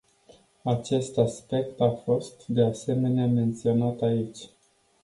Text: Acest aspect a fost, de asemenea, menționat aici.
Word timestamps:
Acest 0.63 1.17
aspect 1.17 1.79
a 1.81 1.89
fost, 1.89 2.47
de 2.47 2.63
asemenea, 2.63 3.25
menționat 3.27 4.01
aici. 4.01 4.39